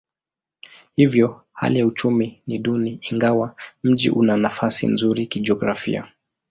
[0.95, 6.07] Hivyo hali ya uchumi ni duni ingawa mji una nafasi nzuri kijiografia.